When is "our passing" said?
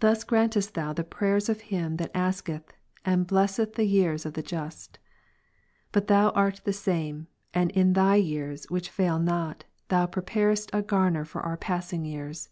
11.42-12.06